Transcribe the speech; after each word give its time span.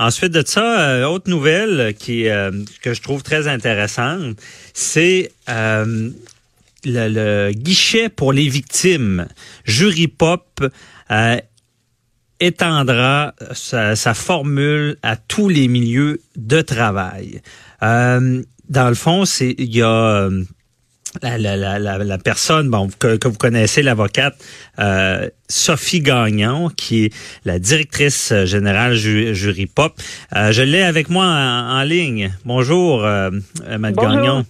Ensuite 0.00 0.32
de 0.32 0.42
ça, 0.46 0.80
euh, 0.80 1.04
autre 1.04 1.28
nouvelle 1.28 1.92
qui 1.92 2.26
euh, 2.26 2.50
que 2.80 2.94
je 2.94 3.02
trouve 3.02 3.22
très 3.22 3.48
intéressante, 3.48 4.34
c'est 4.72 5.30
euh, 5.50 6.08
le, 6.86 7.52
guichet 7.52 8.08
pour 8.08 8.32
les 8.32 8.48
victimes. 8.48 9.28
Jury 9.66 10.08
Pop 10.08 10.64
étendra 12.40 13.34
sa, 13.52 13.94
sa 13.94 14.14
formule 14.14 14.96
à 15.02 15.16
tous 15.16 15.50
les 15.50 15.68
milieux 15.68 16.22
de 16.34 16.62
travail. 16.62 17.42
Dans 17.82 18.88
le 18.88 18.94
fond, 18.94 19.26
c'est 19.26 19.54
il 19.58 19.76
y 19.76 19.82
a 19.82 20.30
la, 21.22 21.38
la, 21.38 21.78
la, 21.78 21.98
la, 21.98 22.18
personne 22.18 22.70
bon, 22.70 22.88
que, 22.98 23.16
que 23.16 23.28
vous 23.28 23.36
connaissez, 23.36 23.82
l'avocate 23.82 24.34
euh, 24.78 25.28
Sophie 25.48 26.00
Gagnon, 26.00 26.70
qui 26.70 27.06
est 27.06 27.14
la 27.44 27.58
directrice 27.58 28.32
générale 28.44 28.94
ju, 28.94 29.34
Jury 29.34 29.66
Pop. 29.66 29.92
Euh, 30.36 30.52
je 30.52 30.62
l'ai 30.62 30.82
avec 30.82 31.10
moi 31.10 31.24
en, 31.24 31.80
en 31.80 31.82
ligne. 31.82 32.32
Bonjour, 32.44 33.04
euh, 33.04 33.30
Bonjour. 33.66 33.94
Gagnon. 33.94 34.44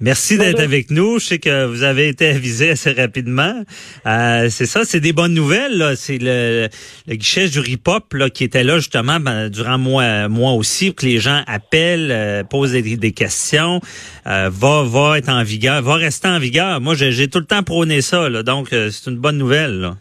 Merci 0.00 0.38
d'être 0.38 0.60
avec 0.60 0.90
nous. 0.90 1.18
Je 1.18 1.24
sais 1.24 1.38
que 1.38 1.66
vous 1.66 1.82
avez 1.84 2.08
été 2.08 2.28
avisé 2.28 2.70
assez 2.70 2.90
rapidement. 2.90 3.64
Euh, 4.06 4.48
c'est 4.50 4.66
ça, 4.66 4.84
c'est 4.84 5.00
des 5.00 5.12
bonnes 5.12 5.34
nouvelles. 5.34 5.94
C'est 5.96 6.18
le, 6.18 6.68
le 7.06 7.14
guichet 7.14 7.48
du 7.48 7.60
RIPOP 7.60 8.14
là, 8.14 8.28
qui 8.28 8.42
était 8.44 8.64
là 8.64 8.78
justement 8.78 9.20
ben, 9.20 9.48
durant 9.48 9.78
moi, 9.78 10.28
moi 10.28 10.52
aussi, 10.52 10.90
pour 10.90 10.96
que 10.96 11.06
les 11.06 11.18
gens 11.18 11.42
appellent, 11.46 12.10
euh, 12.10 12.42
posent 12.42 12.72
des, 12.72 12.96
des 12.96 13.12
questions, 13.12 13.80
euh, 14.26 14.50
va, 14.52 14.82
va 14.82 15.18
être 15.18 15.28
en 15.28 15.44
vigueur, 15.44 15.80
va 15.82 15.94
rester 15.94 16.28
en 16.28 16.38
vigueur. 16.38 16.80
Moi, 16.80 16.94
j'ai 16.94 17.12
j'ai 17.12 17.28
tout 17.28 17.38
le 17.38 17.46
temps 17.46 17.62
prôné 17.62 18.02
ça, 18.02 18.28
là, 18.28 18.42
donc 18.42 18.72
euh, 18.72 18.90
c'est 18.90 19.10
une 19.10 19.18
bonne 19.18 19.38
nouvelle. 19.38 19.80
Là. 19.80 19.96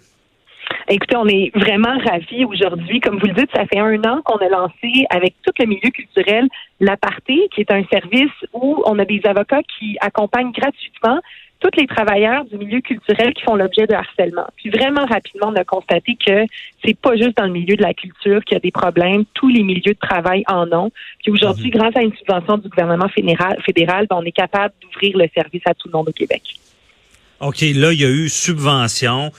Écoutez, 0.90 1.16
on 1.16 1.28
est 1.28 1.52
vraiment 1.56 1.98
ravis 2.06 2.44
aujourd'hui. 2.44 3.00
Comme 3.00 3.18
vous 3.18 3.28
le 3.28 3.34
dites, 3.34 3.50
ça 3.56 3.66
fait 3.66 3.80
un 3.80 4.04
an 4.04 4.22
qu'on 4.24 4.38
a 4.38 4.50
lancé 4.50 5.06
avec 5.10 5.34
tout 5.42 5.54
le 5.58 5.66
milieu 5.66 5.90
culturel 5.92 6.48
l'Aparté, 6.82 7.48
qui 7.54 7.62
est 7.62 7.72
un 7.72 7.84
service 7.86 8.32
où 8.52 8.84
on 8.86 9.00
a 9.00 9.06
des 9.06 9.22
avocats 9.24 9.62
qui 9.80 9.98
accompagnent 10.02 10.52
gratuitement 10.52 11.20
tous 11.64 11.80
les 11.80 11.88
travailleurs 11.88 12.44
du 12.44 12.58
milieu 12.58 12.82
culturel 12.82 13.34
qui 13.34 13.42
font 13.44 13.56
l'objet 13.56 13.88
de 13.88 13.94
harcèlement. 13.94 14.46
Puis 14.58 14.70
vraiment 14.70 15.06
rapidement, 15.06 15.48
on 15.48 15.56
a 15.56 15.64
constaté 15.64 16.18
que 16.18 16.46
c'est 16.84 16.98
pas 17.00 17.16
juste 17.16 17.38
dans 17.38 17.46
le 17.46 17.54
milieu 17.54 17.78
de 17.78 17.82
la 17.82 17.94
culture 17.94 18.44
qu'il 18.44 18.56
y 18.56 18.58
a 18.58 18.60
des 18.60 18.72
problèmes, 18.72 19.24
tous 19.34 19.48
les 19.48 19.64
milieux 19.64 19.94
de 19.94 20.00
travail 20.00 20.44
en 20.48 20.70
ont. 20.74 20.92
Puis 21.24 21.32
aujourd'hui, 21.32 21.70
grâce 21.70 21.96
à 21.96 22.02
une 22.02 22.14
subvention 22.16 22.58
du 22.58 22.68
gouvernement 22.68 23.08
fédéral, 23.08 23.58
fédéral 23.66 24.08
ben, 24.10 24.18
on 24.18 24.24
est 24.24 24.34
capable 24.34 24.74
d'ouvrir 24.82 25.18
le 25.18 25.30
service 25.34 25.62
à 25.66 25.74
tout 25.74 25.88
le 25.88 25.94
monde 25.94 26.10
au 26.10 26.12
Québec. 26.12 26.42
OK, 27.40 27.62
là, 27.62 27.92
il 27.92 28.00
y 28.00 28.06
a 28.06 28.10
eu 28.10 28.30
subvention 28.30 29.32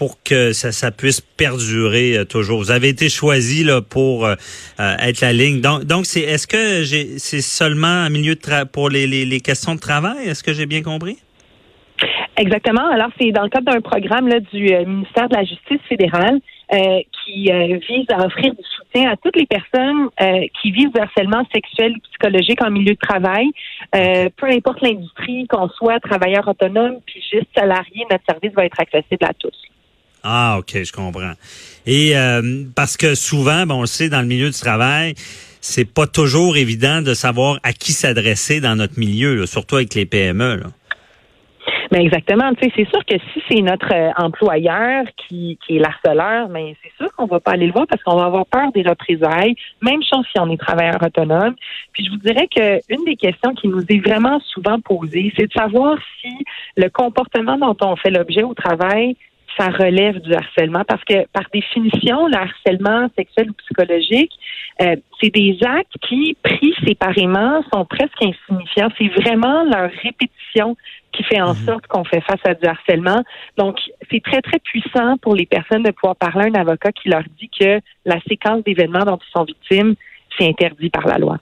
pour 0.00 0.16
que 0.22 0.54
ça, 0.54 0.72
ça 0.72 0.90
puisse 0.90 1.20
perdurer 1.20 2.16
euh, 2.16 2.24
toujours. 2.24 2.58
Vous 2.58 2.70
avez 2.70 2.88
été 2.88 3.10
choisi 3.10 3.64
là 3.64 3.82
pour 3.82 4.24
euh, 4.24 4.34
euh, 4.80 5.08
être 5.08 5.20
la 5.20 5.34
ligne. 5.34 5.60
Donc, 5.60 5.84
donc 5.84 6.06
c'est 6.06 6.22
est-ce 6.22 6.46
que 6.46 6.84
j'ai 6.84 7.18
c'est 7.18 7.42
seulement 7.42 7.98
un 8.06 8.08
milieu 8.08 8.34
de 8.34 8.40
tra- 8.40 8.64
pour 8.64 8.88
les, 8.88 9.06
les, 9.06 9.26
les 9.26 9.40
questions 9.40 9.74
de 9.74 9.80
travail? 9.80 10.26
Est-ce 10.26 10.42
que 10.42 10.54
j'ai 10.54 10.64
bien 10.64 10.82
compris? 10.82 11.18
Exactement. 12.38 12.86
Alors, 12.90 13.10
c'est 13.20 13.30
dans 13.30 13.42
le 13.42 13.50
cadre 13.50 13.70
d'un 13.70 13.82
programme 13.82 14.26
là, 14.26 14.40
du 14.40 14.72
euh, 14.72 14.86
ministère 14.86 15.28
de 15.28 15.36
la 15.36 15.44
Justice 15.44 15.82
fédérale 15.86 16.40
euh, 16.72 17.00
qui 17.18 17.52
euh, 17.52 17.78
vise 17.86 18.06
à 18.08 18.24
offrir 18.24 18.54
du 18.54 18.64
soutien 18.76 19.10
à 19.10 19.16
toutes 19.22 19.36
les 19.36 19.44
personnes 19.44 20.08
qui 20.62 20.70
vivent 20.70 20.92
du 20.94 21.00
harcèlement 21.00 21.44
sexuel 21.52 21.92
ou 21.96 22.00
psychologique 22.08 22.62
en 22.64 22.70
milieu 22.70 22.94
de 22.94 23.04
travail, 23.10 23.46
peu 23.92 24.46
importe 24.46 24.80
l'industrie, 24.80 25.46
qu'on 25.46 25.68
soit 25.68 26.00
travailleur 26.00 26.48
autonome 26.48 26.96
puis 27.06 27.22
juste 27.32 27.50
salarié, 27.54 28.00
notre 28.10 28.24
service 28.28 28.52
va 28.56 28.64
être 28.64 28.80
accessible 28.80 29.24
à 29.24 29.34
tous. 29.34 29.58
Ah, 30.22 30.56
OK, 30.58 30.82
je 30.82 30.92
comprends. 30.92 31.32
Et 31.86 32.16
euh, 32.16 32.64
parce 32.74 32.96
que 32.96 33.14
souvent, 33.14 33.66
bon, 33.66 33.76
on 33.76 33.80
le 33.82 33.86
sait, 33.86 34.08
dans 34.08 34.20
le 34.20 34.26
milieu 34.26 34.50
du 34.50 34.58
travail, 34.58 35.14
c'est 35.60 35.84
pas 35.84 36.06
toujours 36.06 36.56
évident 36.56 37.02
de 37.02 37.14
savoir 37.14 37.58
à 37.62 37.72
qui 37.72 37.92
s'adresser 37.92 38.60
dans 38.60 38.76
notre 38.76 38.98
milieu, 38.98 39.46
surtout 39.46 39.76
avec 39.76 39.94
les 39.94 40.06
PME. 40.06 40.56
Là. 40.56 40.66
Mais 41.92 42.04
exactement. 42.04 42.54
Tu 42.54 42.64
sais, 42.64 42.72
c'est 42.76 42.88
sûr 42.88 43.04
que 43.04 43.16
si 43.32 43.42
c'est 43.48 43.62
notre 43.62 43.92
euh, 43.92 44.10
employeur 44.16 45.04
qui, 45.16 45.58
qui 45.66 45.76
est 45.76 45.80
l'harceleur, 45.80 46.48
mais 46.48 46.76
c'est 46.82 46.92
sûr 46.96 47.12
qu'on 47.16 47.26
va 47.26 47.40
pas 47.40 47.52
aller 47.52 47.66
le 47.66 47.72
voir 47.72 47.86
parce 47.88 48.02
qu'on 48.02 48.16
va 48.16 48.26
avoir 48.26 48.46
peur 48.46 48.70
des 48.72 48.82
représailles. 48.82 49.56
Même 49.82 50.00
chose 50.02 50.24
si 50.32 50.38
on 50.38 50.48
est 50.50 50.56
travailleur 50.56 51.02
autonome. 51.02 51.54
Puis 51.92 52.04
je 52.04 52.10
vous 52.10 52.18
dirais 52.18 52.46
que 52.54 52.80
une 52.92 53.04
des 53.04 53.16
questions 53.16 53.54
qui 53.54 53.66
nous 53.66 53.82
est 53.88 54.06
vraiment 54.06 54.40
souvent 54.52 54.80
posée, 54.80 55.32
c'est 55.36 55.48
de 55.48 55.52
savoir 55.52 55.98
si 56.20 56.32
le 56.76 56.88
comportement 56.90 57.58
dont 57.58 57.76
on 57.80 57.96
fait 57.96 58.10
l'objet 58.10 58.44
au 58.44 58.54
travail 58.54 59.16
ça 59.56 59.68
relève 59.68 60.20
du 60.20 60.32
harcèlement 60.34 60.84
parce 60.86 61.02
que 61.04 61.26
par 61.32 61.44
définition, 61.52 62.26
le 62.26 62.36
harcèlement 62.36 63.08
sexuel 63.16 63.50
ou 63.50 63.54
psychologique, 63.54 64.32
euh, 64.82 64.96
c'est 65.20 65.30
des 65.30 65.58
actes 65.64 65.92
qui, 66.08 66.36
pris 66.42 66.74
séparément, 66.86 67.62
sont 67.72 67.84
presque 67.84 68.22
insignifiants. 68.22 68.88
C'est 68.98 69.08
vraiment 69.08 69.64
leur 69.64 69.90
répétition 70.02 70.76
qui 71.12 71.24
fait 71.24 71.40
en 71.40 71.54
sorte 71.54 71.86
qu'on 71.88 72.04
fait 72.04 72.20
face 72.20 72.40
à 72.44 72.54
du 72.54 72.66
harcèlement. 72.66 73.22
Donc, 73.58 73.76
c'est 74.10 74.22
très, 74.22 74.40
très 74.40 74.58
puissant 74.60 75.16
pour 75.18 75.34
les 75.34 75.46
personnes 75.46 75.82
de 75.82 75.90
pouvoir 75.90 76.16
parler 76.16 76.44
à 76.46 76.58
un 76.58 76.60
avocat 76.60 76.92
qui 76.92 77.08
leur 77.08 77.24
dit 77.38 77.50
que 77.58 77.80
la 78.04 78.20
séquence 78.28 78.62
d'événements 78.64 79.04
dont 79.04 79.18
ils 79.18 79.32
sont 79.36 79.44
victimes, 79.44 79.94
c'est 80.38 80.48
interdit 80.48 80.90
par 80.90 81.06
la 81.06 81.18
loi. 81.18 81.38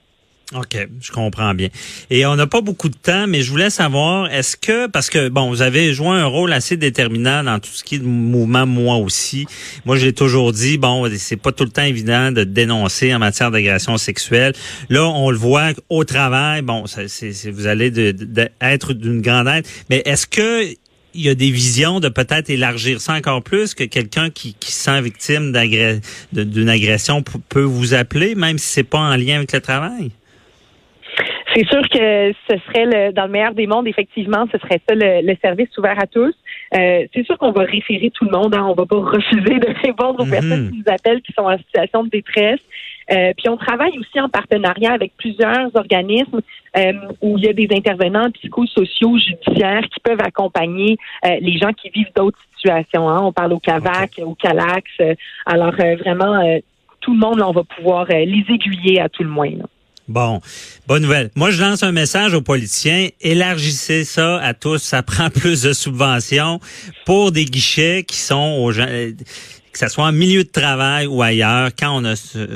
OK, 0.54 0.88
je 1.02 1.12
comprends 1.12 1.52
bien. 1.52 1.68
Et 2.08 2.24
on 2.24 2.34
n'a 2.34 2.46
pas 2.46 2.62
beaucoup 2.62 2.88
de 2.88 2.96
temps, 2.96 3.26
mais 3.26 3.42
je 3.42 3.50
voulais 3.50 3.68
savoir, 3.68 4.32
est-ce 4.32 4.56
que, 4.56 4.86
parce 4.86 5.10
que, 5.10 5.28
bon, 5.28 5.50
vous 5.50 5.60
avez 5.60 5.92
joué 5.92 6.08
un 6.08 6.24
rôle 6.24 6.54
assez 6.54 6.78
déterminant 6.78 7.44
dans 7.44 7.58
tout 7.58 7.70
ce 7.70 7.84
qui 7.84 7.96
est 7.96 8.02
mouvement, 8.02 8.64
moi 8.64 8.96
aussi. 8.96 9.44
Moi, 9.84 9.96
j'ai 9.96 10.14
toujours 10.14 10.52
dit, 10.52 10.78
bon, 10.78 11.06
c'est 11.18 11.36
pas 11.36 11.52
tout 11.52 11.64
le 11.64 11.70
temps 11.70 11.82
évident 11.82 12.32
de 12.32 12.44
dénoncer 12.44 13.14
en 13.14 13.18
matière 13.18 13.50
d'agression 13.50 13.98
sexuelle. 13.98 14.54
Là, 14.88 15.04
on 15.06 15.30
le 15.30 15.36
voit 15.36 15.72
au 15.90 16.04
travail, 16.04 16.62
bon, 16.62 16.84
c'est, 16.86 17.50
vous 17.50 17.66
allez 17.66 17.92
être 18.62 18.94
d'une 18.94 19.20
grande 19.20 19.48
aide, 19.48 19.66
mais 19.90 20.02
est-ce 20.06 20.26
que 20.26 20.64
il 21.14 21.22
y 21.22 21.30
a 21.30 21.34
des 21.34 21.50
visions 21.50 22.00
de 22.00 22.08
peut-être 22.08 22.48
élargir 22.48 23.00
ça 23.00 23.14
encore 23.14 23.42
plus, 23.42 23.74
que 23.74 23.82
quelqu'un 23.84 24.30
qui, 24.30 24.54
qui 24.54 24.72
se 24.72 24.84
sent 24.84 25.00
victime 25.00 25.52
d'une 26.32 26.68
agression 26.68 27.22
peut 27.22 27.62
vous 27.62 27.92
appeler, 27.92 28.34
même 28.34 28.58
si 28.58 28.68
c'est 28.68 28.84
pas 28.84 28.98
en 28.98 29.16
lien 29.16 29.36
avec 29.36 29.52
le 29.52 29.60
travail? 29.60 30.12
C'est 31.58 31.66
sûr 31.66 31.82
que 31.88 32.32
ce 32.48 32.56
serait 32.68 32.84
le, 32.86 33.12
dans 33.12 33.24
le 33.24 33.32
meilleur 33.32 33.52
des 33.52 33.66
mondes, 33.66 33.88
effectivement, 33.88 34.44
ce 34.52 34.58
serait 34.58 34.80
ça 34.88 34.94
le, 34.94 35.26
le 35.26 35.36
service 35.42 35.76
ouvert 35.76 35.98
à 36.00 36.06
tous. 36.06 36.32
Euh, 36.76 37.04
c'est 37.12 37.24
sûr 37.26 37.36
qu'on 37.36 37.50
va 37.50 37.64
référer 37.64 38.10
tout 38.10 38.26
le 38.26 38.30
monde, 38.30 38.54
hein, 38.54 38.64
on 38.68 38.74
va 38.74 38.86
pas 38.86 38.96
refuser 39.16 39.58
de 39.58 39.74
répondre 39.84 40.20
aux 40.20 40.24
Mhm. 40.24 40.30
personnes 40.30 40.70
qui 40.70 40.76
nous 40.78 40.92
appellent 40.94 41.20
qui 41.22 41.32
sont 41.32 41.42
en 41.46 41.58
situation 41.58 42.04
de 42.04 42.10
détresse. 42.10 42.60
Euh, 43.10 43.32
puis 43.36 43.48
on 43.48 43.56
travaille 43.56 43.98
aussi 43.98 44.20
en 44.20 44.28
partenariat 44.28 44.92
avec 44.92 45.12
plusieurs 45.16 45.74
organismes 45.74 46.40
euh, 46.76 46.92
où 47.22 47.38
il 47.38 47.44
y 47.44 47.48
a 47.48 47.52
des 47.54 47.68
intervenants 47.74 48.30
psychosociaux, 48.30 49.16
judiciaires 49.18 49.82
qui 49.92 49.98
peuvent 50.04 50.20
accompagner 50.22 50.96
euh, 51.26 51.38
les 51.40 51.58
gens 51.58 51.72
qui 51.72 51.90
vivent 51.90 52.12
d'autres 52.14 52.38
situations. 52.56 53.08
hein. 53.08 53.18
On 53.22 53.32
parle 53.32 53.54
au 53.54 53.58
CAVAC, 53.58 54.20
au 54.22 54.34
CALAX. 54.34 54.84
euh, 55.00 55.14
alors 55.44 55.74
euh, 55.80 55.96
vraiment, 55.96 56.34
euh, 56.34 56.58
tout 57.00 57.14
le 57.14 57.18
monde, 57.18 57.38
là, 57.38 57.48
on 57.48 57.52
va 57.52 57.64
pouvoir 57.64 58.06
euh, 58.10 58.24
les 58.24 58.44
aiguiller 58.48 59.00
à 59.00 59.08
tout 59.08 59.24
le 59.24 59.30
moins. 59.30 59.50
là. 59.50 59.64
Bon, 60.08 60.40
bonne 60.86 61.02
nouvelle. 61.02 61.30
Moi, 61.34 61.50
je 61.50 61.60
lance 61.60 61.82
un 61.82 61.92
message 61.92 62.32
aux 62.32 62.40
politiciens. 62.40 63.08
Élargissez 63.20 64.04
ça 64.04 64.38
à 64.38 64.54
tous. 64.54 64.78
Ça 64.78 65.02
prend 65.04 65.28
plus 65.28 65.62
de 65.62 65.74
subventions 65.74 66.60
pour 67.04 67.30
des 67.30 67.44
guichets 67.44 68.04
qui 68.04 68.16
sont 68.16 68.58
aux 68.62 68.72
gens, 68.72 68.86
euh, 68.88 69.12
que 69.70 69.78
ce 69.78 69.88
soit 69.88 70.06
en 70.06 70.12
milieu 70.12 70.44
de 70.44 70.48
travail 70.48 71.06
ou 71.06 71.22
ailleurs, 71.22 71.70
quand 71.78 72.02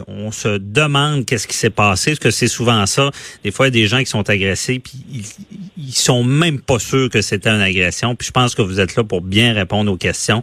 on, 0.08 0.30
se 0.32 0.56
demande 0.56 1.26
qu'est-ce 1.26 1.46
qui 1.46 1.56
s'est 1.56 1.70
passé, 1.70 2.12
parce 2.12 2.20
que 2.20 2.30
c'est 2.30 2.48
souvent 2.48 2.86
ça. 2.86 3.10
Des 3.44 3.50
fois, 3.50 3.66
il 3.66 3.76
y 3.76 3.78
a 3.78 3.82
des 3.82 3.86
gens 3.86 3.98
qui 3.98 4.06
sont 4.06 4.28
agressés, 4.30 4.78
puis 4.78 5.04
ils, 5.12 5.24
ils 5.76 5.94
sont 5.94 6.22
même 6.24 6.60
pas 6.60 6.78
sûrs 6.78 7.08
que 7.08 7.22
c'était 7.22 7.50
une 7.50 7.60
agression. 7.60 8.14
Puis 8.14 8.26
je 8.26 8.32
pense 8.32 8.54
que 8.54 8.62
vous 8.62 8.80
êtes 8.80 8.96
là 8.96 9.04
pour 9.04 9.20
bien 9.20 9.52
répondre 9.52 9.90
aux 9.90 9.96
questions 9.96 10.42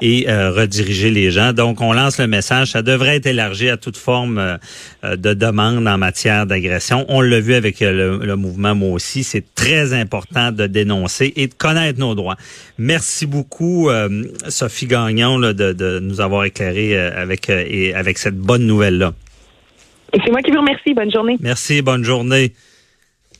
et 0.00 0.28
euh, 0.28 0.50
rediriger 0.50 1.10
les 1.10 1.30
gens. 1.30 1.52
Donc, 1.52 1.80
on 1.80 1.92
lance 1.92 2.18
le 2.18 2.26
message. 2.26 2.72
Ça 2.72 2.82
devrait 2.82 3.16
être 3.16 3.26
élargi 3.26 3.68
à 3.68 3.76
toute 3.76 3.96
forme 3.96 4.38
euh, 4.38 4.56
euh, 5.04 5.16
de 5.16 5.34
demande 5.34 5.86
en 5.86 5.98
matière 5.98 6.46
d'agression. 6.46 7.04
On 7.08 7.20
l'a 7.20 7.40
vu 7.40 7.54
avec 7.54 7.80
le, 7.80 8.18
le 8.18 8.36
mouvement 8.36 8.74
Moi 8.74 8.90
aussi. 8.90 9.24
C'est 9.24 9.44
très 9.54 9.92
important 9.92 10.52
de 10.52 10.66
dénoncer 10.66 11.32
et 11.36 11.48
de 11.48 11.54
connaître 11.54 11.98
nos 11.98 12.14
droits. 12.14 12.36
Merci 12.78 13.26
beaucoup, 13.26 13.90
euh, 13.90 14.24
Sophie 14.48 14.86
Gagnon, 14.86 15.38
là, 15.38 15.52
de, 15.52 15.72
de 15.72 15.98
nous 15.98 16.20
avoir 16.20 16.44
éclairé 16.44 16.98
avec, 16.98 17.48
et 17.48 17.94
avec 17.94 18.18
cette 18.18 18.36
bonne 18.36 18.66
nouvelle-là. 18.66 19.12
Et 20.12 20.18
c'est 20.24 20.30
moi 20.30 20.40
qui 20.42 20.50
vous 20.50 20.60
remercie. 20.60 20.94
Bonne 20.94 21.12
journée. 21.12 21.36
Merci, 21.40 21.82
bonne 21.82 22.04
journée. 22.04 22.52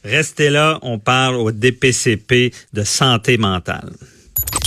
Restez 0.04 0.50
là, 0.50 0.78
on 0.82 0.98
parle 0.98 1.36
au 1.36 1.50
DPCP 1.50 2.52
de 2.72 2.82
santé 2.82 3.36
mentale. 3.36 3.90